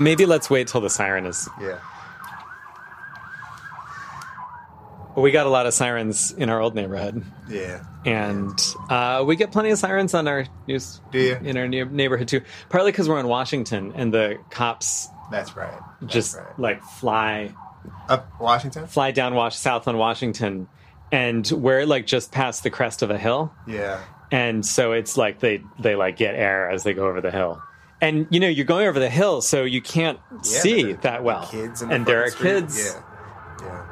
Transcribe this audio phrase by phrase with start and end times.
[0.00, 1.48] Maybe let's wait till the siren is.
[1.60, 1.78] Yeah.
[5.16, 7.82] We got a lot of sirens in our old neighborhood, Yeah.
[8.06, 8.56] and
[8.88, 11.34] uh, we get plenty of sirens on our news Do you?
[11.42, 12.42] in our near neighborhood too.
[12.68, 15.76] Partly because we're in Washington, and the cops That's right.
[16.00, 16.58] That's just right.
[16.60, 17.52] like fly
[18.08, 18.86] up Washington.
[18.86, 20.68] fly down Wash south on Washington,
[21.10, 24.00] and we're like just past the crest of a hill, Yeah.
[24.30, 27.60] and so it's like they they like get air as they go over the hill.
[28.00, 31.24] And you know you're going over the hill, so you can't Yeah, see the- that
[31.24, 31.46] well.
[31.46, 32.48] Kids in the and there are street.
[32.60, 32.78] kids.
[32.94, 33.66] Yeah.
[33.66, 33.82] Yeah.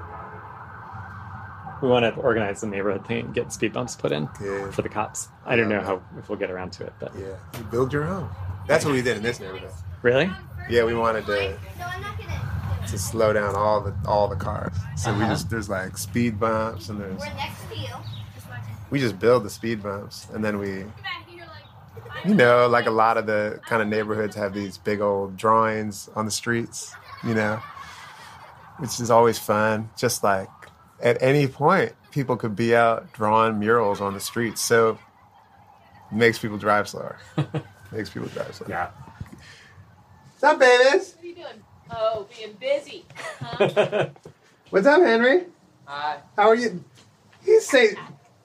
[1.82, 4.72] We want to organize the neighborhood thing and get speed bumps put in Good.
[4.72, 5.28] for the cops.
[5.44, 5.78] I don't Yeah.
[5.78, 7.34] know how if we'll get around to it, but Yeah.
[7.58, 8.30] You build your own.
[8.66, 9.70] That's what we did in this neighborhood.
[10.02, 10.32] really,
[10.68, 12.98] Yeah, we wanted to No, I'm not gonna.
[12.98, 14.72] slow down all the all the cars.
[14.96, 15.30] So we Uh-huh.
[15.32, 17.86] just there's like speed bumps and there's We're next to you.
[18.34, 18.46] Just
[18.90, 22.15] we just build the speed bumps and then we Get back here, like.
[22.26, 26.08] You know like a lot of the kind of neighborhoods have these big old drawings
[26.16, 26.94] on the streets
[27.24, 27.56] you know
[28.78, 30.48] which is always fun just like
[31.00, 34.90] at any point people could be out drawing murals on the streets so
[36.10, 37.18] it makes people drive slower
[37.92, 38.90] makes people drive slower yeah.
[40.32, 41.62] what's up babies What are you doing?
[41.88, 43.04] Oh, being busy.
[43.40, 44.08] Huh?
[44.70, 45.44] what's up henry
[45.84, 46.18] Hi.
[46.36, 46.82] how are you
[47.46, 47.94] you say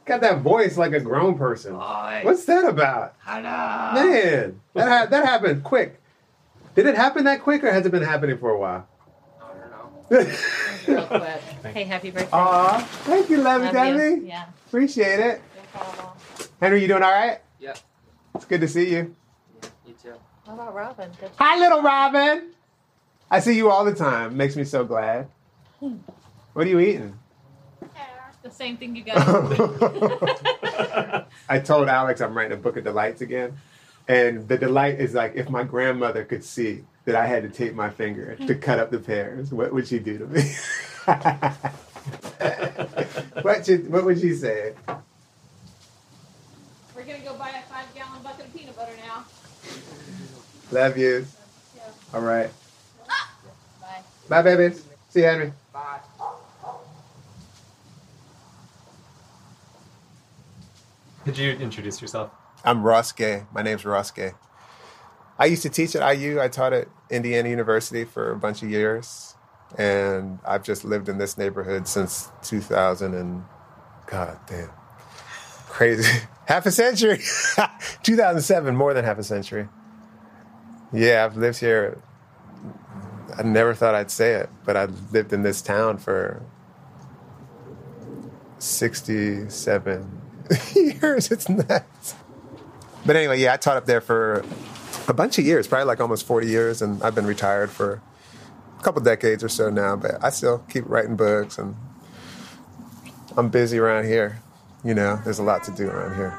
[0.06, 2.22] got that voice like a grown person Hi.
[2.24, 3.42] what's that about Hello.
[3.94, 6.00] Man, that ha- that happened quick.
[6.76, 8.88] Did it happen that quick, or has it been happening for a while?
[9.42, 10.34] I don't know.
[10.88, 11.74] Real quick.
[11.74, 12.30] Hey, happy birthday.
[12.32, 14.22] Aw, thank you, lovey Love dovey.
[14.26, 14.46] Yeah.
[14.68, 15.42] Appreciate it.
[15.74, 16.08] No problem.
[16.62, 17.40] Henry, you doing all right?
[17.60, 17.78] Yep.
[18.36, 19.16] It's good to see you.
[19.86, 20.14] You too.
[20.48, 21.12] How about Robin?
[21.12, 22.52] Did you- Hi, little Robin.
[23.30, 24.36] I see you all the time.
[24.38, 25.28] Makes me so glad.
[25.80, 25.96] Hmm.
[26.54, 27.18] What are you eating?
[28.42, 29.18] The same thing you got.
[31.50, 33.58] I told Alex I'm writing a book of delights again.
[34.08, 37.76] And the delight is like if my grandmother could see that I had to tape
[37.76, 40.42] my finger to cut up the pears, what would she do to me?
[43.44, 44.74] what, should, what would she say?
[46.96, 49.26] We're gonna go buy a five gallon bucket of peanut butter now.
[50.72, 51.26] Love you.
[51.76, 51.84] Yeah.
[52.14, 52.50] All right.
[53.82, 54.02] Bye.
[54.30, 54.84] Bye, babies.
[55.10, 55.54] See you, Henry.
[55.74, 56.00] Bye.
[61.24, 62.32] Could you introduce yourself?
[62.66, 63.46] I'm Ross Gay.
[63.54, 64.32] My name's Ross Gay.
[65.38, 66.42] I used to teach at IU.
[66.42, 69.36] I taught at Indiana University for a bunch of years.
[69.78, 73.44] And I've just lived in this neighborhood since 2000 and,
[74.08, 74.72] God damn,
[75.68, 76.12] crazy.
[76.48, 77.20] half a century.
[78.04, 79.70] 2007, more than half a century.
[80.92, 82.02] Yeah, I've lived here.
[83.38, 86.42] I never thought I'd say it, but I've lived in this town for
[88.58, 90.21] 67
[90.76, 91.32] years.
[91.32, 92.16] It's nuts.
[93.06, 94.46] But anyway, yeah, I taught up there for
[95.08, 98.02] a bunch of years, probably like almost 40 years, and I've been retired for
[98.80, 101.76] a couple decades or so now, but I still keep writing books and
[103.38, 104.42] I'm busy around here.
[104.84, 106.38] You know, there's a lot to do around here.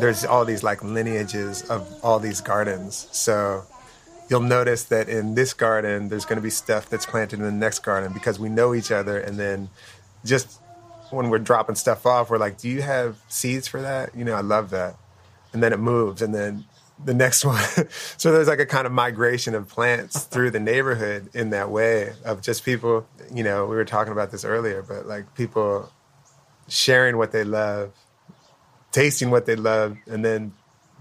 [0.00, 3.08] There's all these like lineages of all these gardens.
[3.12, 3.64] So
[4.28, 7.52] you'll notice that in this garden, there's going to be stuff that's planted in the
[7.52, 9.18] next garden because we know each other.
[9.18, 9.68] And then
[10.24, 10.60] just
[11.10, 14.14] when we're dropping stuff off, we're like, do you have seeds for that?
[14.14, 14.96] You know, I love that.
[15.52, 16.22] And then it moves.
[16.22, 16.64] And then
[17.02, 17.62] the next one.
[18.16, 22.12] so there's like a kind of migration of plants through the neighborhood in that way
[22.24, 25.90] of just people, you know, we were talking about this earlier, but like people
[26.68, 27.92] sharing what they love,
[28.90, 30.52] tasting what they love, and then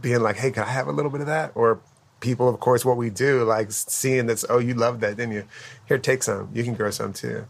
[0.01, 1.51] being like, hey, can I have a little bit of that?
[1.55, 1.79] Or
[2.23, 5.43] people, of course, what we do, like seeing this, oh, you love that, didn't you?
[5.87, 6.49] Here, take some.
[6.53, 7.45] You can grow some too.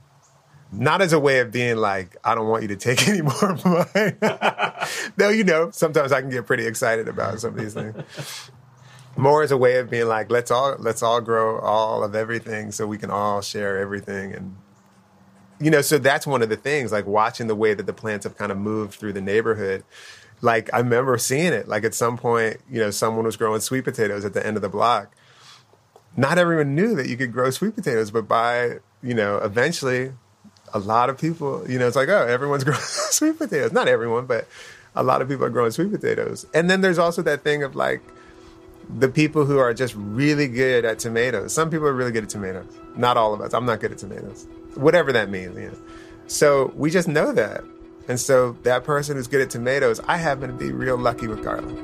[0.71, 3.51] Not as a way of being like, I don't want you to take any more
[3.51, 4.17] of mine.
[5.15, 7.95] Though, you know, sometimes I can get pretty excited about some of these things.
[9.15, 12.71] More as a way of being like, let's all let's all grow all of everything
[12.71, 14.55] so we can all share everything and
[15.59, 18.25] you know, so that's one of the things, like watching the way that the plants
[18.25, 19.85] have kind of moved through the neighborhood.
[20.43, 21.69] Like I remember seeing it.
[21.69, 24.61] Like at some point, you know, someone was growing sweet potatoes at the end of
[24.61, 25.15] the block.
[26.17, 30.11] Not everyone knew that you could grow sweet potatoes, but by, you know, eventually
[30.73, 33.71] a lot of people, you know, it's like, oh, everyone's growing sweet potatoes.
[33.71, 34.45] Not everyone, but
[34.95, 36.45] a lot of people are growing sweet potatoes.
[36.53, 38.01] And then there's also that thing of like
[38.99, 41.53] the people who are just really good at tomatoes.
[41.53, 42.67] Some people are really good at tomatoes.
[42.97, 43.53] Not all of us.
[43.53, 44.45] I'm not good at tomatoes.
[44.75, 45.77] Whatever that means, you know.
[46.27, 47.63] So we just know that.
[48.07, 51.43] And so that person who's good at tomatoes, I happen to be real lucky with
[51.43, 51.75] garlic.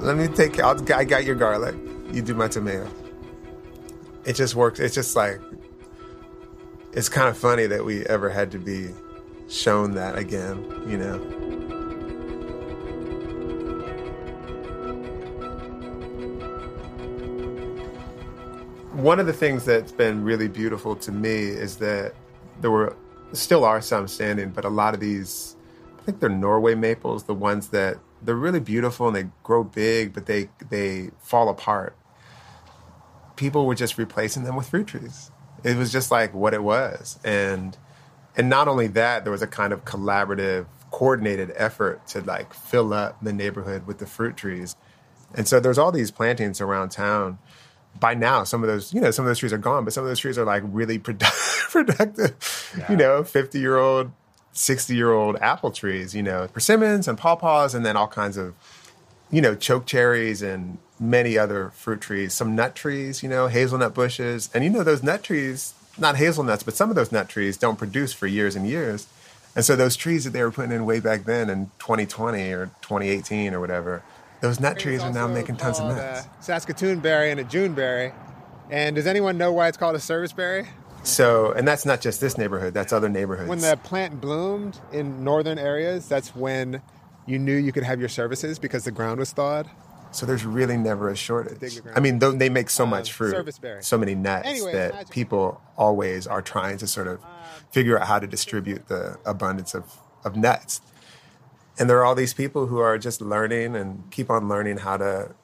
[0.00, 1.74] Let me take—I I got your garlic.
[2.12, 2.88] You do my tomato.
[4.24, 4.78] It just works.
[4.78, 5.40] It's just like,
[6.92, 8.90] it's kind of funny that we ever had to be
[9.48, 11.18] shown that again, you know?
[18.92, 22.14] One of the things that's been really beautiful to me is that
[22.60, 22.94] there were
[23.32, 25.56] still are some standing, but a lot of these,
[25.98, 30.12] I think they're Norway maples, the ones that they're really beautiful and they grow big,
[30.12, 31.96] but they they fall apart.
[33.36, 35.30] People were just replacing them with fruit trees.
[35.64, 37.76] It was just like what it was, and
[38.36, 42.92] and not only that, there was a kind of collaborative, coordinated effort to like fill
[42.92, 44.76] up the neighborhood with the fruit trees.
[45.34, 47.38] And so there's all these plantings around town.
[48.00, 50.02] By now, some of those, you know, some of those trees are gone, but some
[50.02, 54.10] of those trees are like really produ- productive, you know, 50 year old,
[54.52, 58.54] 60 year old apple trees, you know, persimmons and pawpaws, and then all kinds of,
[59.30, 63.94] you know, choke cherries and many other fruit trees, some nut trees, you know, hazelnut
[63.94, 64.48] bushes.
[64.54, 67.76] And you know, those nut trees, not hazelnuts, but some of those nut trees don't
[67.76, 69.06] produce for years and years.
[69.54, 72.66] And so those trees that they were putting in way back then in 2020 or
[72.80, 74.02] 2018 or whatever,
[74.42, 76.28] those nut trees are now making tons of nuts.
[76.40, 78.12] Saskatoon berry and a June berry.
[78.70, 80.68] And does anyone know why it's called a service berry?
[81.04, 83.48] So, and that's not just this neighborhood, that's other neighborhoods.
[83.48, 86.80] When the plant bloomed in northern areas, that's when
[87.26, 89.68] you knew you could have your services because the ground was thawed.
[90.12, 91.58] so there's really never a shortage.
[91.58, 91.96] Dig the ground.
[91.96, 93.82] I mean, they make so Um, much fruit, service berry.
[93.82, 95.10] so many nuts Anyways, that magic.
[95.10, 97.18] people always are trying to sort of
[97.70, 99.84] figure out how to distribute the abundance of,
[100.24, 100.80] of nuts.
[101.78, 104.98] And there are all these people who are just learning and keep on learning how
[104.98, 105.34] to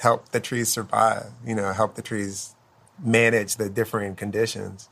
[0.00, 2.54] help the trees survive, you know, help the trees
[3.02, 4.88] manage the differing conditions.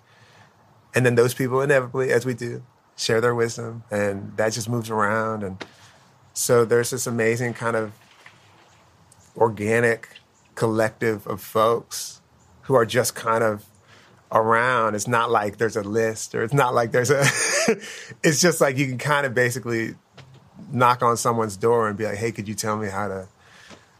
[0.95, 2.63] And then those people inevitably, as we do,
[2.97, 5.43] share their wisdom and that just moves around.
[5.43, 5.65] And
[6.33, 7.93] so there's this amazing kind of
[9.37, 10.09] organic
[10.55, 12.23] collective of folks
[12.63, 13.67] who are just kind of
[14.33, 14.95] around.
[14.95, 17.21] It's not like there's a list or it's not like there's a,
[18.25, 19.95] it's just like you can kind of basically
[20.71, 23.29] knock on someone's door and be like, hey, could you tell me how to,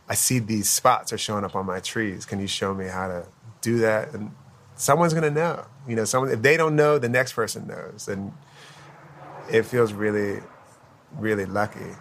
[0.09, 2.25] I see these spots are showing up on my trees.
[2.25, 3.27] Can you show me how to
[3.61, 4.13] do that?
[4.15, 4.33] And
[4.77, 8.09] someone's to know, you know, someone, if they don't know, the next person knows.
[8.09, 8.33] And
[9.51, 10.41] it feels really,
[11.19, 11.97] really lucky.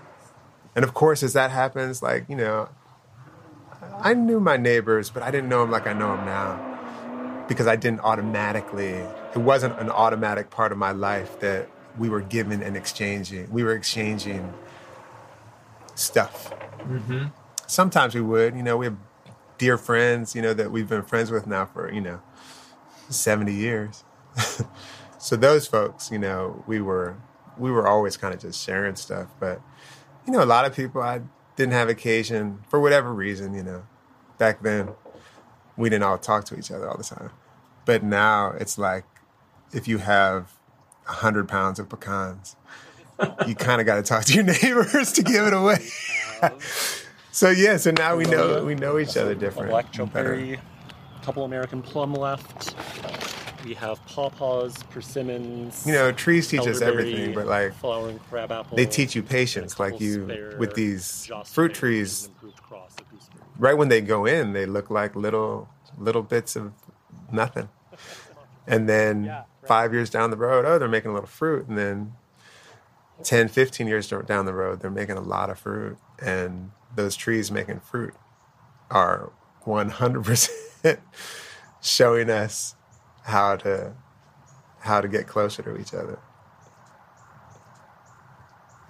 [0.75, 2.69] And of course, as that happens, like, you know,
[3.99, 7.67] I knew my neighbors, but I didn't know them like I know them now because
[7.67, 12.61] I didn't automatically, it wasn't an automatic part of my life that we were giving
[12.61, 13.49] and exchanging.
[13.51, 14.53] We were exchanging
[15.95, 16.53] stuff.
[16.79, 17.27] Mm-hmm.
[17.67, 18.97] Sometimes we would, you know, we have
[19.57, 22.21] dear friends, you know, that we've been friends with now for, you know,
[23.09, 24.03] 70 years.
[25.17, 27.15] so those folks, you know, we were,
[27.57, 29.27] we were always kind of just sharing stuff.
[29.39, 29.61] But,
[30.25, 31.21] you know, a lot of people I
[31.55, 33.85] didn't have occasion for whatever reason, you know,
[34.37, 34.89] back then
[35.77, 37.31] we didn't all talk to each other all the time.
[37.85, 39.05] But now it's like
[39.71, 40.51] if you have
[41.07, 42.55] a hundred pounds of pecans,
[43.47, 45.79] you kind of got to talk to your neighbors to give it away.
[47.31, 49.69] so yeah, so now we know we know each other different.
[49.69, 52.75] black chokeberry, a couple American plum left.
[53.65, 55.87] We have pawpaws, persimmons.
[55.87, 58.77] You know, trees teach us everything, but like flowering crabapple.
[58.77, 62.25] they teach you patience, like you with these fruit trees.
[62.25, 63.43] an improved cross of gooseberry.
[63.57, 65.67] Right when they go in, they look like little
[65.97, 66.73] little bits of
[67.31, 67.69] nothing.
[68.67, 69.33] And then
[69.67, 71.67] five years down the road, oh, they're making a little fruit.
[71.67, 72.13] And then
[73.23, 75.97] 10, 15 years down the road, they're making a lot of fruit.
[76.21, 78.13] And those trees making fruit
[78.91, 79.31] are
[79.65, 80.49] 100%
[81.81, 82.75] showing us
[83.23, 83.93] how to
[84.79, 86.19] how to get closer to each other.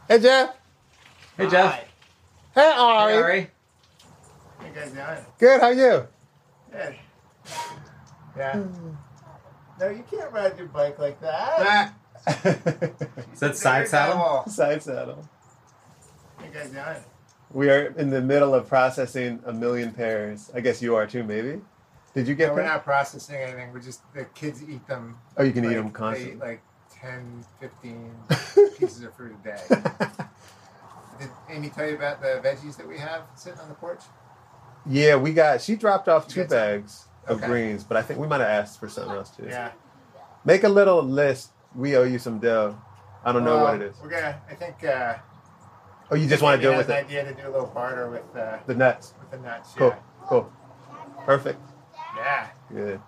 [0.09, 0.55] Hey Jeff.
[1.37, 1.85] Hey, Jeff.
[2.53, 3.13] Hey Ari.
[3.13, 3.49] Hey, Ari.
[4.59, 5.25] Hey guys doing?
[5.39, 5.61] Good.
[5.61, 6.07] How you?
[6.71, 6.95] Good.
[8.37, 8.57] Yeah.
[8.57, 9.04] Hmm.
[9.79, 11.53] No, you can't ride your bike like that.
[11.59, 11.93] Ah.
[13.33, 14.43] Is that side saddle?
[14.49, 15.27] Side saddle.
[16.39, 17.03] Hey guys doing?
[17.51, 20.49] We are in the middle of processing a million pears.
[20.53, 21.61] I guess you are too, maybe.
[22.13, 23.73] Did you get No, we're not processing anything.
[23.73, 25.17] We're just the kids eat them.
[25.37, 26.47] Oh, you can eat like, them They eat constantly.
[26.47, 26.61] like
[27.01, 28.11] 10, 15
[28.79, 29.61] pieces of fruit a day.
[31.19, 34.01] Did Amy tell you about the veggies that we have sitting on the porch?
[34.87, 35.61] yeah, we got.
[35.61, 36.93] She dropped off You two bags.
[36.93, 37.09] some?
[37.25, 37.47] Bags of Okay.
[37.47, 39.45] greens, but I think we might have asked for something else too.
[39.47, 39.71] Yeah.
[40.43, 41.51] Make a little list.
[41.75, 42.77] We owe you some dough.
[43.23, 43.95] I don't know what it is.
[44.01, 44.39] We're gonna.
[44.49, 44.83] I think.
[44.83, 45.15] Uh,
[46.11, 47.05] Oh, you just want to do it with has it.
[47.07, 49.15] idea to do a little barter with uh, the nuts.
[49.19, 49.73] with the nuts.
[49.75, 49.87] Cool.
[49.87, 49.95] Yeah.
[50.27, 50.53] Cool.
[51.25, 51.59] Perfect.
[52.15, 52.47] Yeah.
[52.71, 53.01] Good.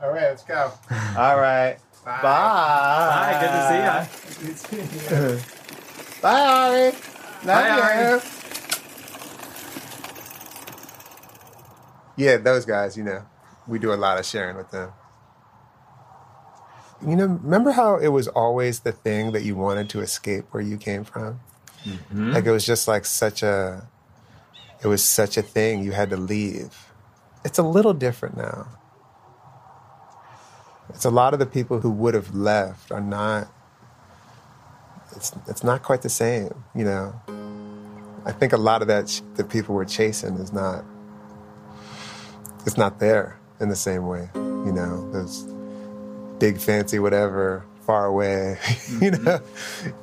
[0.00, 0.22] All right.
[0.22, 0.70] Let's go.
[1.18, 1.76] All right.
[2.04, 2.22] Bye.
[2.22, 3.10] Bye.
[3.12, 4.46] Hi, good to see you.
[4.46, 4.58] Good
[5.10, 5.40] seeing you.
[6.22, 6.84] Bye, Ari.
[6.92, 7.82] Love Bye, you.
[8.12, 8.20] Ari.
[12.18, 13.24] Yeah, those guys, you know,
[13.66, 14.92] we do a lot of sharing with them.
[17.06, 20.62] You know, remember how it was always the thing that you wanted to escape where
[20.62, 21.38] you came from?
[21.84, 22.32] Mm-hmm.
[22.32, 23.88] Like it was just like such a,
[24.82, 26.86] it was such a thing you had to leave.
[27.44, 28.66] it's a little different now.
[30.90, 33.46] It's a lot of the people who would have left are not.
[35.14, 37.14] It's it's not quite the same, you know.
[38.24, 40.84] I think a lot of that sh- that people were chasing is not.
[42.68, 45.10] It's not there in the same way, you know.
[45.10, 45.44] Those
[46.38, 48.58] big fancy whatever far away,
[49.00, 49.40] you know.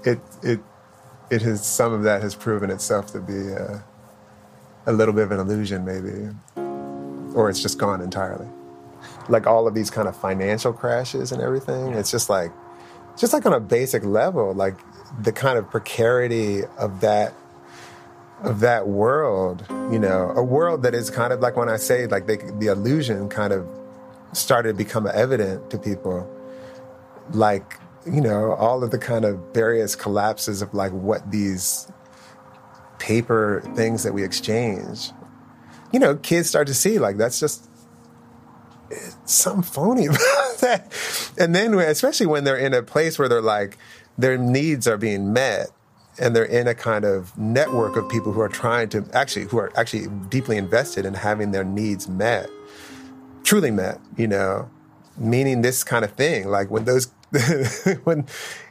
[0.03, 0.59] It it
[1.29, 3.77] it has some of that has proven itself to be uh,
[4.87, 6.33] a little bit of an illusion, maybe,
[7.35, 8.47] or it's just gone entirely.
[9.29, 12.51] Like all of these kind of financial crashes and everything, it's just like,
[13.15, 14.79] just like on a basic level, like
[15.21, 17.35] the kind of precarity of that
[18.43, 22.07] of that world, you know, a world that is kind of like when I say
[22.07, 23.67] like they, the illusion kind of
[24.33, 26.29] started to become evident to people,
[27.31, 31.91] like you know all of the kind of various collapses of like what these
[32.99, 35.11] paper things that we exchange.
[35.91, 37.69] You know kids start to see like that's just
[39.25, 40.93] something phony about that.
[41.37, 43.77] And then especially when they're in a place where they're like
[44.17, 45.69] their needs are being met
[46.19, 49.57] and they're in a kind of network of people who are trying to actually who
[49.57, 52.49] are actually deeply invested in having their needs met
[53.43, 54.69] truly met you know
[55.17, 56.47] meaning this kind of thing.
[56.47, 57.07] Like when those
[58.03, 58.25] when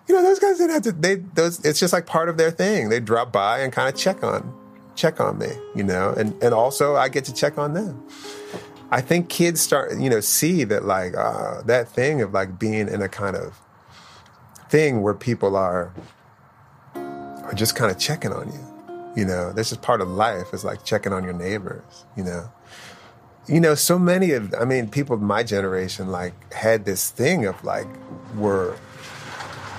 [0.08, 2.50] you know those guys didn't have to they those it's just like part of their
[2.50, 2.88] thing.
[2.88, 4.60] They drop by and kind of check on
[4.96, 8.02] check on me you know and and also i get to check on them.
[8.90, 12.88] I think kids start you know see that like uh, that thing of like being
[12.88, 13.58] in a kind of
[14.68, 15.92] thing where people are
[17.54, 18.70] just kind of checking on you
[19.16, 19.52] you know?
[19.52, 22.50] That's just part of life is like checking on your neighbors you know?
[23.46, 27.44] You know, so many of, I mean, people of my generation, like, had this thing
[27.44, 27.86] of, like,
[28.36, 28.78] were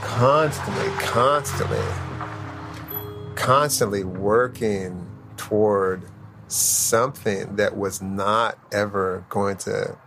[0.01, 1.81] constantly, constantly,
[3.33, 6.03] constantly working toward
[6.47, 9.97] something that was not ever going to,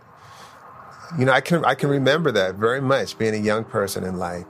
[1.17, 4.17] you know, I can, I can remember that very much being a young person and,
[4.17, 4.45] like,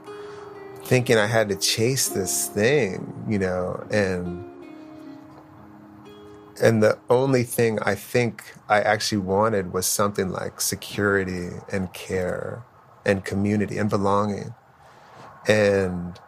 [0.84, 4.44] thinking I had to chase this thing, you know, and,
[6.62, 12.62] and the only thing I think I actually wanted was something like security and care
[13.04, 14.54] and community and belonging.
[15.48, 16.18] And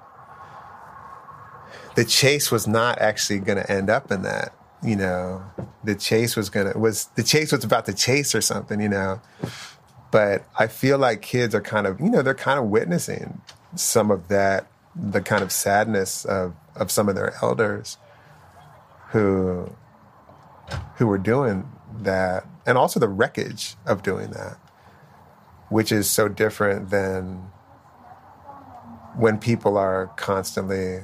[1.95, 5.45] the chase was not actually going to end up in that, you know.
[5.85, 8.89] The chase was going to was the chase was about to chase or something, you
[8.89, 9.21] know.
[10.11, 13.41] But I feel like kids are kind of, you know, they're kind of witnessing
[13.75, 17.97] some of that the kind of sadness of of some of their elders
[19.09, 19.71] who
[20.97, 24.57] who were doing that, and also the wreckage of doing that,
[25.69, 27.51] which is so different than
[29.17, 31.01] when people are constantly,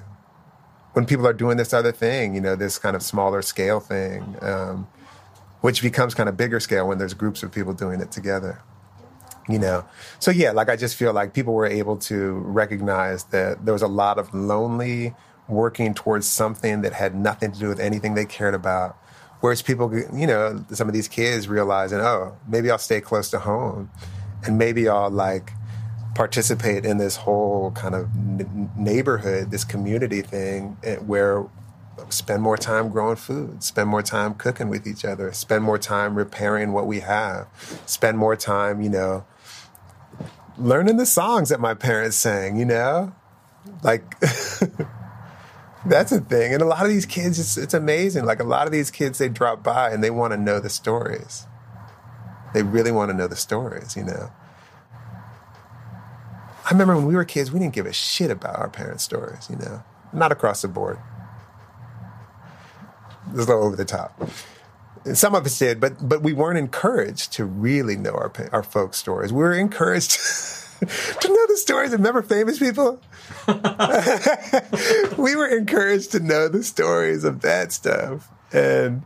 [0.95, 4.37] when people are doing this other thing, you know, this kind of smaller scale thing,
[4.41, 4.89] um,
[5.61, 8.63] which becomes kind of bigger scale when there's groups of people doing it together.
[9.49, 9.85] You know,
[10.19, 13.81] so yeah, like I just feel like people were able to recognize that there was
[13.83, 15.15] a lot of lonely
[15.49, 18.97] working towards something that had nothing to do with anything they cared about.
[19.41, 23.39] Whereas people, you know, some of these kids realizing, oh, maybe I'll stay close to
[23.39, 23.91] home,
[24.45, 25.53] and maybe I'll like
[26.15, 31.47] participate in this whole kind of n- neighborhood, this community thing, eh, where
[32.11, 36.17] spend more time growing food, spend more time cooking with each other, spend more time
[36.17, 37.47] repairing what we have,
[37.87, 39.25] spend more time, you know,
[40.59, 43.13] learning the songs that my parents sang, you know,
[43.83, 44.03] like.
[45.87, 46.53] That's a thing.
[46.53, 48.25] And a lot of these kids, it's, it's amazing.
[48.25, 50.69] Like a lot of these kids, they drop by and they want to know the
[50.69, 51.47] stories.
[52.53, 54.31] They really want to know the stories, you know.
[56.65, 59.49] I remember when we were kids, we didn't give a shit about our parents' stories,
[59.49, 59.83] you know.
[60.13, 60.99] Not across the board.
[63.29, 64.21] It was a little over the top.
[65.15, 68.95] Some of us did, but but we weren't encouraged to really know our our folk
[68.95, 69.33] stories.
[69.39, 70.13] We were encouraged
[71.21, 73.01] to know the stories of remember famous people.
[75.17, 79.03] we were encouraged to know the stories of that stuff and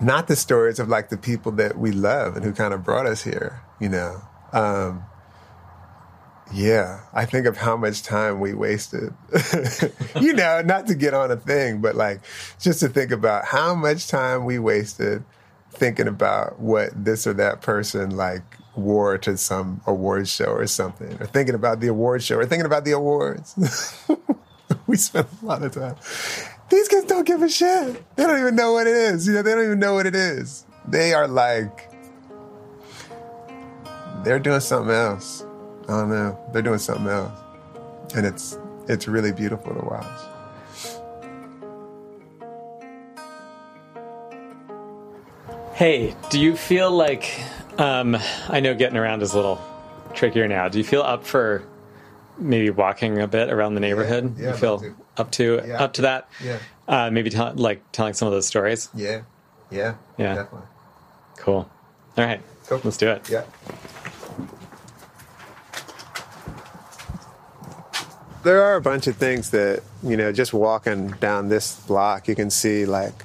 [0.00, 3.06] not the stories of like the people that we love and who kind of brought
[3.06, 4.22] us here, you know.
[4.52, 5.04] Um,
[6.52, 9.12] yeah, I think of how much time we wasted.
[10.20, 12.20] you know, not to get on a thing, but like
[12.60, 15.24] just to think about how much time we wasted
[15.70, 18.42] thinking about what this or that person like
[18.76, 22.66] wore to some award show or something, or thinking about the award show, or thinking
[22.66, 24.04] about the awards.
[24.86, 25.96] we spent a lot of time.
[26.68, 28.16] These kids don't give a shit.
[28.16, 29.26] They don't even know what it is.
[29.26, 30.64] You know, they don't even know what it is.
[30.86, 31.90] They are like,
[34.24, 35.45] they're doing something else.
[35.88, 36.38] I don't know.
[36.52, 37.32] They're doing something else,
[38.16, 40.06] and it's it's really beautiful to watch.
[45.74, 47.38] Hey, do you feel like
[47.78, 48.16] um,
[48.48, 49.60] I know getting around is a little
[50.14, 50.68] trickier now.
[50.68, 51.62] Do you feel up for
[52.38, 54.36] maybe walking a bit around the neighborhood?
[54.38, 54.94] yeah, you feel to.
[55.18, 55.82] up to Yeah.
[55.82, 56.28] up to that?
[56.42, 56.58] Yeah.
[56.88, 58.88] Uh, maybe tell, like telling some of those stories.
[58.94, 59.22] Yeah.
[59.70, 59.96] Yeah.
[60.16, 60.34] Yeah.
[60.36, 60.68] Definitely.
[61.38, 61.70] Cool.
[62.16, 62.80] All right, Cool.
[62.82, 63.28] let's do it.
[63.28, 63.42] Yeah.
[68.46, 72.36] There are a bunch of things that, you know, just walking down this block, you
[72.36, 73.24] can see, like,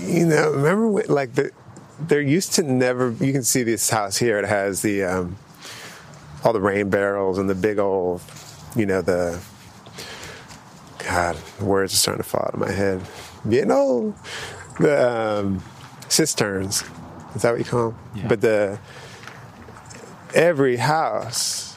[0.00, 1.52] you know, remember, when, like, the,
[2.00, 5.36] there used to never, you can see this house here, it has the, um,
[6.42, 8.20] all the rain barrels and the big old,
[8.74, 9.40] you know, the,
[10.98, 13.02] God, the words are starting to fall out of my head.
[13.48, 14.16] You know,
[14.80, 15.62] the um,
[16.08, 16.82] cisterns.
[17.36, 17.98] Is that what you call them?
[18.16, 18.26] Yeah.
[18.26, 18.78] But the
[20.34, 21.71] every house,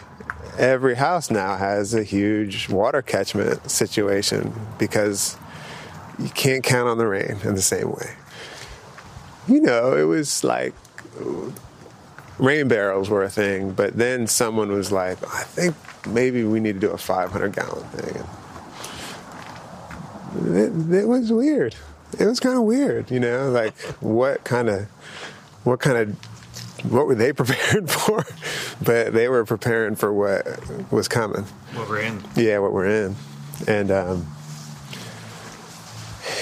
[0.58, 5.38] every house now has a huge water catchment situation because
[6.20, 8.16] you can't count on the rain in the same way.
[9.48, 10.74] You know, it was like
[12.38, 15.76] rain barrels were a thing, but then someone was like, I think
[16.08, 18.24] maybe we need to do a 500 gallon thing.
[20.56, 21.76] It, it was weird.
[22.20, 24.86] It was kind of weird, you know, like what kind of,
[25.64, 28.26] what kind of, what were they prepared for?
[28.84, 31.44] But they were preparing for what was coming.
[31.74, 32.24] What we're in.
[32.36, 33.16] Yeah, what we're in.
[33.68, 34.28] And, um,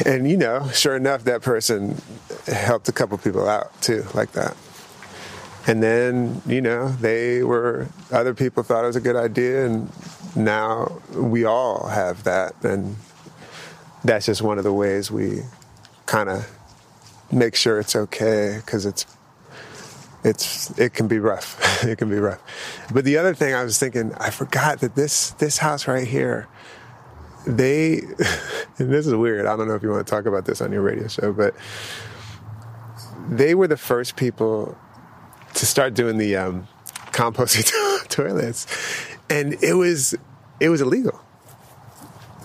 [0.06, 2.02] and you know, sure enough, that person
[2.48, 4.58] helped a couple people out too, like that.
[5.66, 9.90] And then, you know, they were, other people thought it was a good idea, and
[10.36, 12.54] now we all have that.
[12.64, 12.98] And
[14.04, 15.44] that's just one of the ways we
[16.06, 16.50] kind of
[17.32, 19.06] make sure it's okay because it's,
[20.24, 21.84] it's, it can be rough.
[21.84, 22.42] it can be rough.
[22.94, 26.48] But the other thing I was thinking, I forgot that this, this house right here,
[27.46, 28.00] they,
[28.78, 29.46] and this is weird.
[29.46, 31.54] I don't know if you want to talk about this on your radio show, but
[33.30, 34.78] they were the first people
[35.54, 36.68] to start doing the um,
[37.12, 37.70] composting
[38.10, 38.68] toilets,
[39.30, 40.16] and it was
[40.60, 41.20] it was illegal.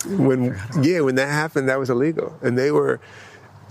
[0.07, 3.01] When yeah, when that happened, that was illegal, and they were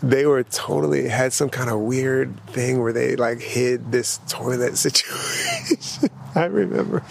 [0.01, 4.77] they were totally had some kind of weird thing where they like hid this toilet
[4.77, 6.09] situation.
[6.35, 7.03] I remember,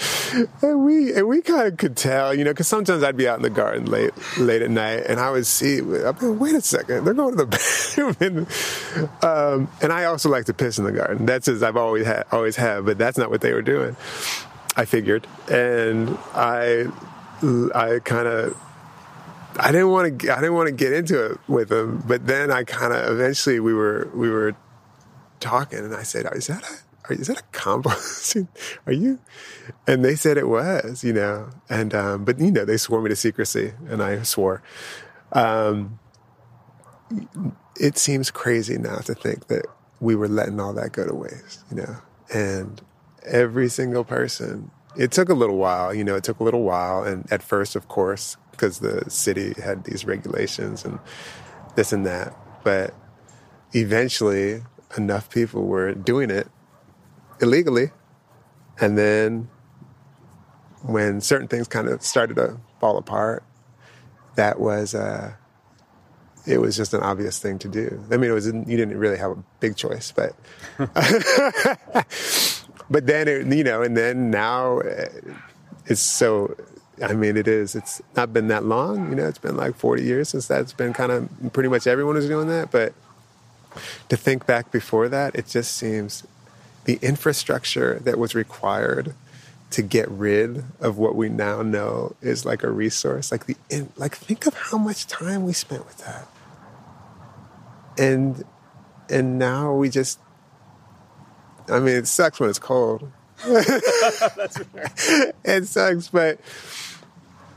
[0.63, 3.37] and we and we kind of could tell, you know, because sometimes I'd be out
[3.37, 6.55] in the garden late late at night, and I would see, I'd be like, wait
[6.55, 7.47] a second, they're going to the
[8.17, 8.47] bathroom, and,
[9.25, 11.27] um, and I also like to piss in the garden.
[11.27, 13.97] That's as I've always had, always have, but that's not what they were doing.
[14.77, 16.87] I figured, and I
[17.75, 18.57] I kind of
[19.59, 20.33] I didn't want to.
[20.33, 23.61] I didn't want to get into it with them, but then I kind of eventually
[23.61, 24.55] we were we were
[25.41, 28.49] talking, and I said, "Is that a is that a composting?
[28.87, 29.19] Are you?"
[29.87, 31.51] And they said it was, you know.
[31.69, 34.63] And um, but you know they swore me to secrecy, and I swore.
[35.33, 35.99] Um,
[37.79, 39.67] it seems crazy now to think that
[40.01, 41.97] we were letting all that go to waste, you know.
[42.33, 42.83] And
[43.25, 44.71] every single person.
[44.97, 46.17] It took a little while, you know.
[46.17, 50.05] It took a little while, and at first, of course, because the city had these
[50.05, 50.99] regulations and
[51.75, 52.35] this and that.
[52.65, 52.95] But
[53.73, 54.63] eventually,
[54.97, 56.49] enough people were doing it
[57.41, 57.91] illegally.
[58.81, 59.49] And then
[60.83, 63.45] when certain things kind of started to fall apart,
[64.37, 65.33] that was, uh,
[66.47, 68.03] it was just an obvious thing to do.
[68.11, 70.35] I mean, it was, you didn't really have a big choice, but,
[72.91, 75.09] but then, it, you know, and then now uh,
[75.87, 76.55] it's so,
[77.03, 77.75] I mean, it is.
[77.75, 79.11] It's not been that long.
[79.11, 82.15] You know, it's been like 40 years since that's been kind of pretty much everyone
[82.15, 82.71] was doing that.
[82.71, 82.95] But
[84.09, 86.27] to think back before that, it just seems
[86.85, 89.15] the infrastructure that was required
[89.71, 93.33] to get rid of what we now know is like a resource.
[93.33, 96.27] Like the in, like think of how much time we spent with that,
[97.99, 98.45] and
[99.11, 100.19] and now we just.
[101.69, 103.11] I mean, it sucks when it's cold.
[103.45, 103.83] it
[105.67, 106.41] sucks, but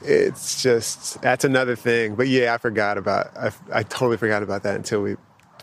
[0.02, 2.16] it's just that's another thing.
[2.16, 5.16] But yeah, I forgot about I, I totally forgot about that until we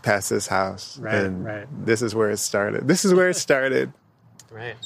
[0.03, 1.67] passed this house, Right, and right.
[1.87, 2.87] this is where it started.
[2.87, 3.93] This is where it started.
[4.53, 4.77] Right.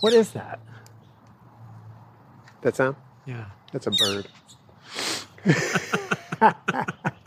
[0.00, 0.60] What is that?
[2.62, 2.96] That sound?
[3.26, 3.46] Yeah.
[3.72, 4.28] That's a bird.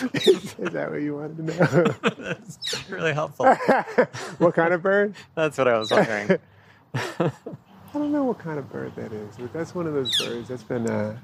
[0.14, 1.84] is that what you wanted to know?
[2.18, 3.46] That's really helpful.
[4.38, 5.14] what kind of bird?
[5.34, 6.38] That's what I was wondering.
[6.94, 7.30] I
[7.92, 10.62] don't know what kind of bird that is, but that's one of those birds that's
[10.62, 10.88] been.
[10.88, 11.18] Uh,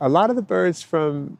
[0.00, 1.38] a lot of the birds from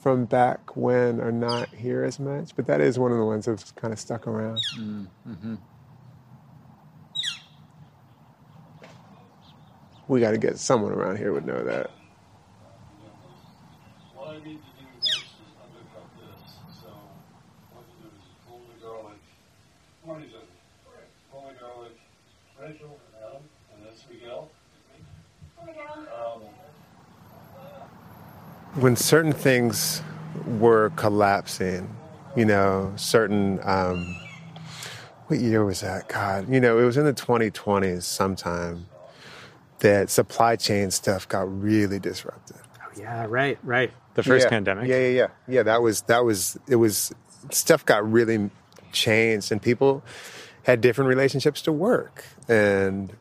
[0.00, 3.46] from back when are not here as much, but that is one of the ones
[3.46, 4.60] that's kind of stuck around.
[10.08, 11.90] We got to get someone around here would know that.
[22.72, 23.42] Nigel and Adam,
[23.74, 24.50] and that's Miguel.
[28.74, 30.02] when certain things
[30.46, 31.94] were collapsing,
[32.34, 34.16] you know, certain, um,
[35.26, 36.08] what year was that?
[36.08, 38.86] God, you know, it was in the 2020s sometime
[39.80, 42.56] that supply chain stuff got really disrupted.
[42.80, 43.92] Oh, yeah, right, right.
[44.14, 44.50] The first yeah.
[44.50, 44.88] pandemic.
[44.88, 45.26] Yeah, yeah, yeah.
[45.46, 47.12] Yeah, that was, that was, it was,
[47.50, 48.50] stuff got really
[48.92, 50.02] changed and people
[50.64, 52.24] had different relationships to work.
[52.48, 53.16] And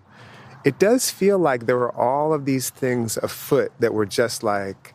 [0.63, 4.93] it does feel like there were all of these things afoot that were just like,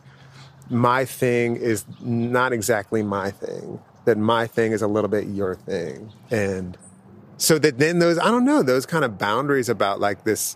[0.69, 3.79] my thing is not exactly my thing.
[4.05, 6.11] That my thing is a little bit your thing.
[6.31, 6.77] And
[7.37, 10.55] so that then those, I don't know, those kind of boundaries about like this,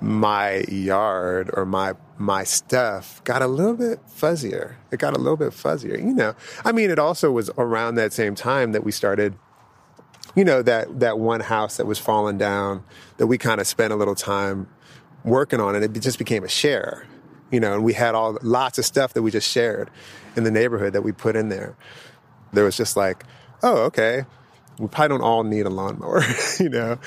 [0.00, 4.74] my yard or my my stuff got a little bit fuzzier.
[4.90, 6.34] It got a little bit fuzzier, you know.
[6.64, 9.36] I mean, it also was around that same time that we started
[10.34, 12.84] you know that that one house that was falling down
[13.16, 14.68] that we kind of spent a little time
[15.24, 17.06] working on and it just became a share
[17.50, 19.90] you know and we had all lots of stuff that we just shared
[20.36, 21.76] in the neighborhood that we put in there.
[22.52, 23.24] There was just like
[23.62, 24.24] oh okay
[24.78, 26.22] we probably don't all need a lawnmower
[26.60, 26.98] you know?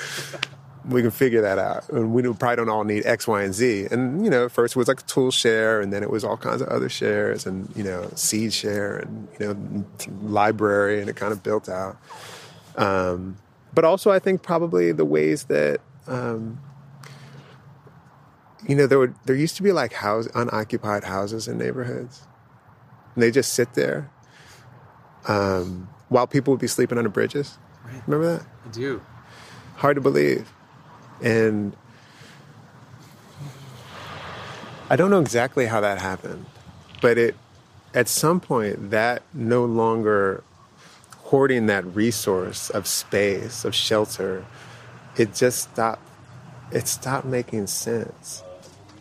[0.84, 3.88] We can figure that out and we probably don't all need x y and z.
[3.92, 6.38] And you know first it was like a tool share and then it was all
[6.38, 9.86] kinds of other shares and you know seed share and you know
[10.24, 11.98] library and it kind of built out
[12.76, 13.38] um,
[13.74, 16.60] but also, I think probably the ways that um,
[18.68, 22.28] you know there would there used to be like house unoccupied houses in neighborhoods,
[23.16, 24.10] and they just sit there
[25.28, 27.58] um, while people would be sleeping under bridges.
[27.86, 28.02] Right.
[28.08, 28.46] Remember that?
[28.66, 29.02] I do.
[29.76, 30.52] Hard to believe,
[31.22, 31.76] and
[34.90, 36.46] I don't know exactly how that happened,
[37.02, 37.36] but it
[37.94, 40.44] at some point that no longer
[41.32, 44.46] hoarding that resource of space, of shelter,
[45.16, 46.06] it just stopped.
[46.74, 48.44] It stopped making sense.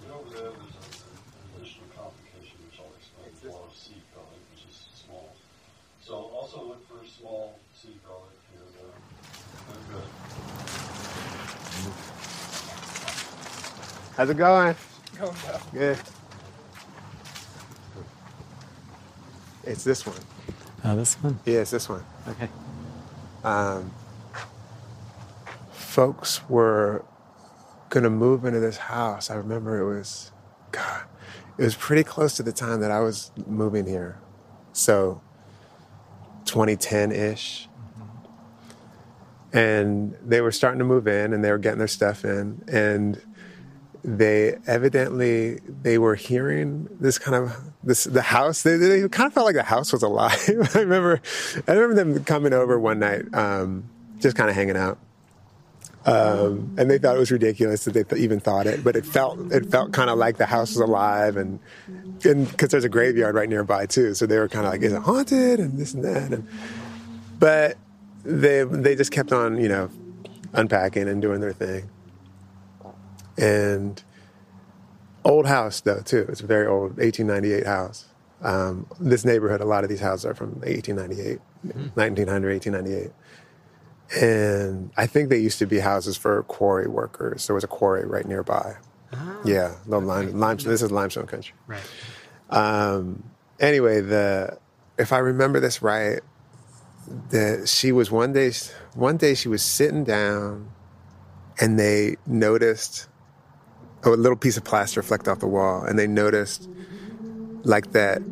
[0.09, 1.11] Over there, there's an
[1.59, 5.35] additional complication which I'll explain for seed garlic, which is small.
[6.01, 8.63] So also look for small seed garlic here.
[8.79, 8.95] They're,
[9.75, 10.09] they're good.
[14.17, 14.77] How's it going?
[15.19, 15.63] Going well.
[15.73, 15.99] Good.
[19.65, 20.17] It's this one.
[20.85, 21.39] Oh, this one.
[21.45, 22.05] Yeah, it's this one.
[22.29, 22.49] Okay.
[23.45, 23.93] um,
[25.73, 27.05] folks were
[27.91, 29.31] going to move into this house.
[29.31, 30.31] I remember it was,
[30.71, 31.03] God,
[31.59, 34.19] it was pretty close to the time that I was moving here.
[34.73, 35.21] So
[36.47, 37.69] 2010 ish.
[39.53, 42.63] And they were starting to move in and they were getting their stuff in.
[42.69, 43.21] And
[44.03, 49.35] they evidently they were hearing this kind of this the house they, they kind of
[49.35, 50.39] felt like the house was alive.
[50.75, 51.21] I remember
[51.69, 53.85] i remember them coming over one night um,
[54.19, 54.99] just kind of hanging out.
[56.07, 59.05] Um, and they thought it was ridiculous that they th- even thought it but it
[59.05, 61.61] felt it felt kind of like the house was alive and
[62.23, 65.03] because there's a graveyard right nearby too so they were kind of like is it
[65.03, 65.61] haunted?
[65.61, 66.49] and this and that and
[67.39, 67.77] but
[68.25, 69.91] they they just kept on you know
[70.55, 71.91] unpacking and doing their thing
[73.41, 74.03] and
[75.25, 76.27] old house though too.
[76.29, 78.07] It's a very old 1898 house.
[78.43, 81.41] Um, this neighborhood, a lot of these houses are from 1898,
[81.95, 83.13] 1900, 1898.
[84.21, 87.47] And I think they used to be houses for quarry workers.
[87.47, 88.77] There was a quarry right nearby.
[89.13, 90.73] Ah, yeah, the lime, limestone.
[90.73, 91.55] This is limestone country.
[91.67, 91.83] Right.
[92.49, 93.23] Um,
[93.61, 94.59] anyway, the
[94.99, 96.21] if I remember this right,
[97.31, 98.53] that she was one day
[98.95, 100.71] one day she was sitting down,
[101.61, 103.09] and they noticed
[104.05, 106.69] a little piece of plaster flecked off the wall, and they noticed
[107.63, 108.23] like that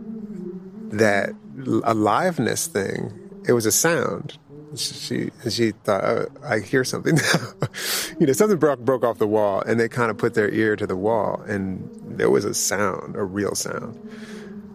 [0.91, 1.31] that
[1.85, 3.13] aliveness thing.
[3.47, 4.39] It was a sound.
[4.77, 7.69] She she thought oh, I hear something now.
[8.21, 10.77] you know, something broke broke off the wall, and they kind of put their ear
[10.77, 13.99] to the wall, and there was a sound, a real sound.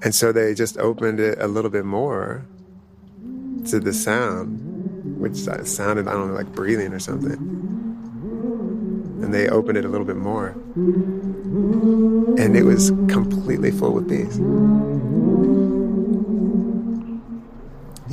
[0.04, 2.46] And so they just opened it a little bit more
[3.68, 7.73] to the sound, which uh, sounded I don't know like breathing or something
[9.24, 10.50] and they opened it a little bit more.
[12.38, 14.38] And it was completely full with bees.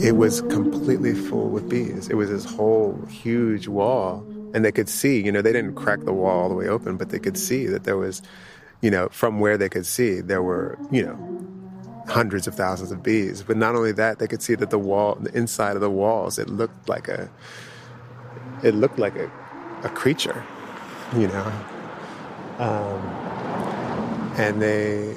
[0.02, 2.08] It was completely full with bees.
[2.08, 4.24] It was this whole huge wall.
[4.54, 6.96] And they could see, you know, they didn't crack the wall all the way open,
[6.96, 8.22] but they could see that there was,
[8.80, 11.18] you know, from where they could see, there were, you know,
[12.08, 13.42] hundreds of thousands of bees.
[13.42, 16.38] But not only that, they could see that the wall, the inside of the walls,
[16.38, 17.28] it looked like a,
[18.62, 19.30] it looked like a,
[19.82, 20.44] a creature
[21.16, 21.52] you know.
[22.58, 23.00] Um,
[24.38, 25.16] and they,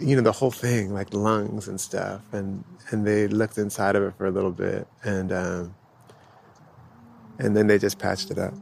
[0.00, 4.02] you know, the whole thing, like lungs and stuff, and and they looked inside of
[4.02, 5.74] it for a little bit, and um,
[7.38, 8.54] and then they just patched it up.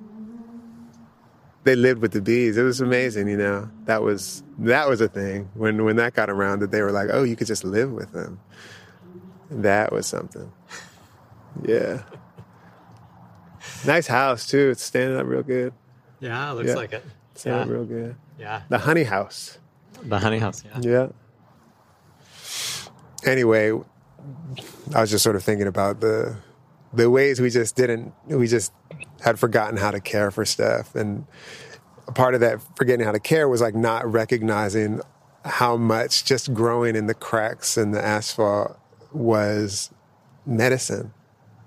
[1.65, 2.57] They lived with the bees.
[2.57, 3.71] It was amazing, you know.
[3.85, 7.11] That was that was a thing when when that got around that they were like,
[7.13, 8.41] oh, you could just live with them.
[9.51, 10.51] That was something.
[11.67, 12.03] Yeah.
[13.87, 14.71] Nice house too.
[14.71, 15.73] It's standing up real good.
[16.21, 16.75] Yeah, looks Yeah.
[16.75, 17.05] like it.
[17.35, 17.65] Standing Yeah.
[17.65, 18.17] up real good.
[18.39, 18.63] Yeah.
[18.69, 19.59] The honey house.
[20.03, 20.81] The honey house, yeah.
[20.81, 21.07] Yeah.
[23.25, 23.73] Anyway,
[24.95, 26.37] I was just sort of thinking about the
[26.93, 28.73] the ways we just didn't we just
[29.21, 31.25] had forgotten how to care for stuff and
[32.09, 35.01] a part of that forgetting how to care was like not recognizing
[35.45, 38.77] how much just growing in the cracks in the asphalt
[39.13, 39.91] was
[40.45, 41.13] medicine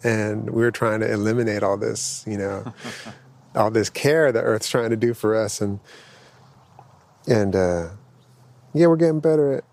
[0.03, 2.73] and we were trying to eliminate all this you know
[3.55, 5.79] all this care that earth's trying to do for us and
[7.27, 7.89] and uh
[8.73, 9.63] yeah we're getting better at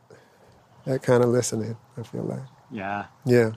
[0.87, 2.41] that kind of listening i feel like
[2.71, 3.07] Yeah.
[3.25, 3.53] yeah.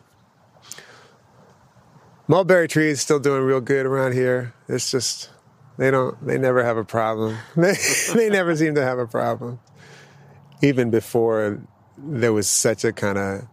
[2.27, 4.53] Mulberry trees still doing real good around here.
[4.69, 5.29] It's just
[5.77, 7.37] they don't they never have a problem.
[7.55, 7.75] They
[8.13, 9.59] they never seem to have a problem.
[10.61, 11.61] Even before
[11.97, 13.47] there was such a kind of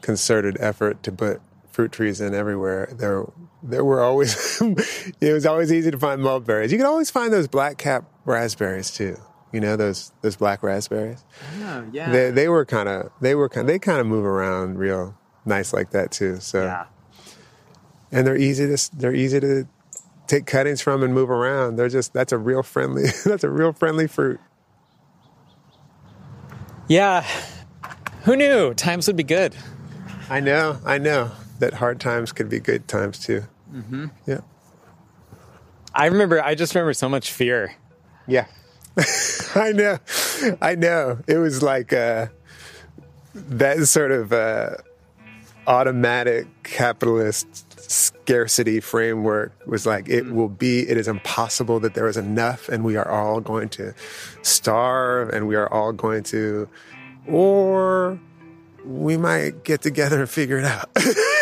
[0.00, 1.40] concerted effort to put
[1.74, 2.88] fruit trees in everywhere.
[2.92, 3.26] There
[3.62, 4.62] there were always
[5.20, 6.70] it was always easy to find mulberries.
[6.70, 9.16] You could always find those black cap raspberries too.
[9.52, 11.24] You know those those black raspberries
[11.60, 12.10] Oh, yeah.
[12.10, 15.72] they they were kind of they were kind they kind of move around real nice
[15.72, 16.38] like that too.
[16.38, 16.84] So yeah.
[18.12, 19.66] and they're easy to they're easy to
[20.28, 21.74] take cuttings from and move around.
[21.76, 24.38] They're just that's a real friendly that's a real friendly fruit.
[26.86, 27.26] Yeah.
[28.22, 29.56] Who knew times would be good?
[30.30, 33.44] I know, I know that hard times could be good times too.
[33.72, 34.06] Mm-hmm.
[34.26, 34.40] Yeah,
[35.94, 37.74] I remember, I just remember so much fear.
[38.26, 38.46] yeah.
[39.56, 39.98] I know,
[40.62, 41.18] I know.
[41.26, 42.28] It was like uh,
[43.34, 44.76] that sort of uh,
[45.66, 52.16] automatic capitalist scarcity framework was like it will be it is impossible that there is
[52.16, 53.92] enough and we are all going to
[54.42, 56.68] starve and we are all going to
[57.26, 58.18] or
[58.84, 60.88] we might get together and figure it out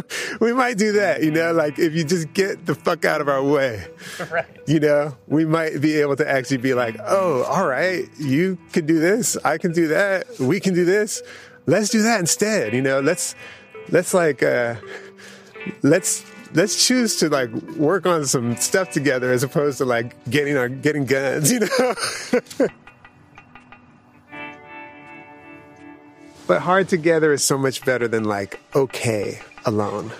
[0.40, 3.28] we might do that you know like if you just get the fuck out of
[3.28, 3.86] our way
[4.30, 4.46] Right.
[4.66, 8.84] you know, we might be able to actually be like, oh, all right, you can
[8.84, 11.22] do this, I can do that, we can do this.
[11.66, 12.74] Let's do that instead.
[12.74, 13.34] You know, let's
[13.90, 14.76] let's like uh
[15.82, 20.56] let's let's choose to like work on some stuff together as opposed to like getting
[20.56, 21.94] our getting guns, you know.
[26.46, 30.10] but hard together is so much better than like okay alone.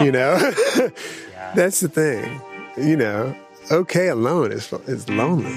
[0.00, 0.36] You know?
[1.54, 2.40] That's the thing.
[2.76, 3.36] You know,
[3.70, 5.54] okay alone is is lonely,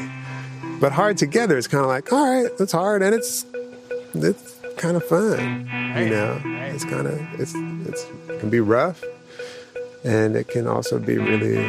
[0.82, 3.46] but hard together is kind of like, all right, it's hard and it's
[4.14, 5.70] it's kind of fun.
[5.98, 7.56] You know, it's kind of it's
[7.88, 9.02] it's it can be rough,
[10.04, 11.64] and it can also be really,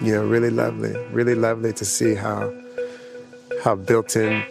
[0.00, 0.96] you know, really lovely.
[1.12, 2.50] Really lovely to see how
[3.62, 4.42] how built in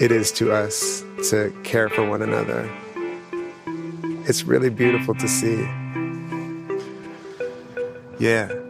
[0.00, 2.68] it is to us to care for one another.
[4.28, 5.62] It's really beautiful to see.
[8.18, 8.65] Yeah.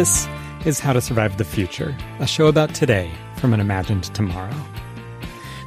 [0.00, 0.26] This
[0.64, 4.56] is How to Survive the Future, a show about today from an imagined tomorrow.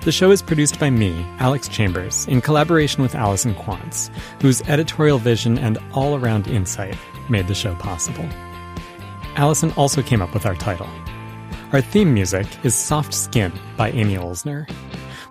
[0.05, 4.09] The show is produced by me, Alex Chambers, in collaboration with Allison Quantz,
[4.41, 6.97] whose editorial vision and all around insight
[7.29, 8.27] made the show possible.
[9.35, 10.89] Allison also came up with our title.
[11.71, 14.67] Our theme music is Soft Skin by Amy Olsner.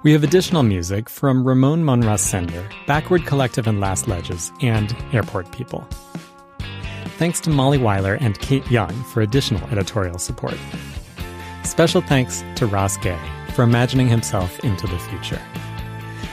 [0.04, 5.50] We have additional music from Ramon Monras Sender, Backward Collective and Last Ledges, and Airport
[5.50, 5.88] People.
[7.22, 10.56] Thanks to Molly Weiler and Kate Young for additional editorial support.
[11.62, 13.16] Special thanks to Ross Gay
[13.54, 15.40] for imagining himself into the future.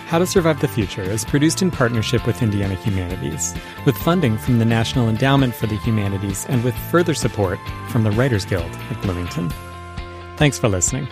[0.08, 3.54] How to Survive the Future is produced in partnership with Indiana Humanities,
[3.86, 8.10] with funding from the National Endowment for the Humanities and with further support from the
[8.10, 9.54] Writers Guild at Bloomington.
[10.38, 11.08] Thanks for listening.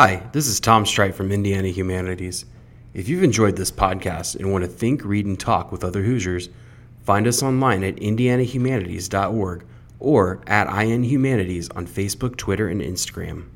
[0.00, 2.44] Hi, this is Tom Strite from Indiana Humanities.
[2.94, 6.50] If you've enjoyed this podcast and want to think, read, and talk with other Hoosiers,
[7.02, 9.64] find us online at indianahumanities.org
[9.98, 13.46] or at INHumanities on Facebook, Twitter, and Instagram.